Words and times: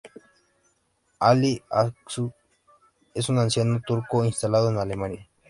Ali 1.19 1.61
Aksu 1.69 2.33
es 3.13 3.29
un 3.29 3.37
anciano 3.37 3.81
turco 3.85 4.25
instalado 4.25 4.71
en 4.71 4.79
Alemania. 4.79 5.29